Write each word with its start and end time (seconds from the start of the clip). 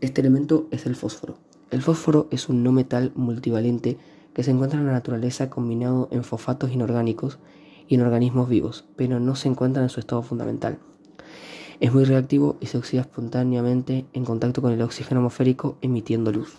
Este 0.00 0.22
elemento 0.22 0.66
es 0.70 0.86
el 0.86 0.96
fósforo. 0.96 1.36
El 1.70 1.82
fósforo 1.82 2.26
es 2.30 2.48
un 2.48 2.62
no 2.62 2.72
metal 2.72 3.12
multivalente 3.14 3.98
que 4.32 4.42
se 4.42 4.50
encuentra 4.50 4.80
en 4.80 4.86
la 4.86 4.92
naturaleza 4.92 5.50
combinado 5.50 6.08
en 6.10 6.24
fosfatos 6.24 6.72
inorgánicos 6.72 7.38
y 7.86 7.96
en 7.96 8.00
organismos 8.00 8.48
vivos, 8.48 8.86
pero 8.96 9.20
no 9.20 9.36
se 9.36 9.48
encuentra 9.48 9.82
en 9.82 9.90
su 9.90 10.00
estado 10.00 10.22
fundamental. 10.22 10.78
Es 11.80 11.92
muy 11.92 12.04
reactivo 12.04 12.56
y 12.60 12.66
se 12.66 12.78
oxida 12.78 13.02
espontáneamente 13.02 14.06
en 14.14 14.24
contacto 14.24 14.62
con 14.62 14.72
el 14.72 14.80
oxígeno 14.80 15.20
atmosférico 15.20 15.76
emitiendo 15.82 16.32
luz. 16.32 16.58